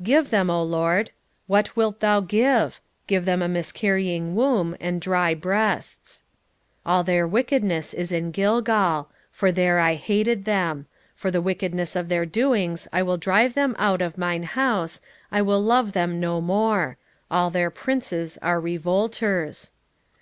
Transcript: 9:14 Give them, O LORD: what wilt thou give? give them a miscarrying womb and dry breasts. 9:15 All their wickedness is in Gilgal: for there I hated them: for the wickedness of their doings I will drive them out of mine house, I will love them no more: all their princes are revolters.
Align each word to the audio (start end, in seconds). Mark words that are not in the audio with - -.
9:14 0.00 0.04
Give 0.06 0.30
them, 0.30 0.48
O 0.48 0.62
LORD: 0.62 1.10
what 1.46 1.76
wilt 1.76 2.00
thou 2.00 2.20
give? 2.20 2.80
give 3.06 3.26
them 3.26 3.42
a 3.42 3.46
miscarrying 3.46 4.34
womb 4.34 4.74
and 4.80 5.02
dry 5.02 5.34
breasts. 5.34 6.22
9:15 6.86 6.90
All 6.94 7.04
their 7.04 7.26
wickedness 7.28 7.92
is 7.92 8.10
in 8.10 8.30
Gilgal: 8.30 9.10
for 9.30 9.52
there 9.52 9.78
I 9.78 9.92
hated 9.96 10.46
them: 10.46 10.86
for 11.14 11.30
the 11.30 11.42
wickedness 11.42 11.94
of 11.94 12.08
their 12.08 12.24
doings 12.24 12.88
I 12.90 13.02
will 13.02 13.18
drive 13.18 13.52
them 13.52 13.76
out 13.78 14.00
of 14.00 14.16
mine 14.16 14.44
house, 14.44 15.02
I 15.30 15.42
will 15.42 15.60
love 15.62 15.92
them 15.92 16.20
no 16.20 16.40
more: 16.40 16.96
all 17.30 17.50
their 17.50 17.68
princes 17.70 18.38
are 18.40 18.58
revolters. 18.58 19.72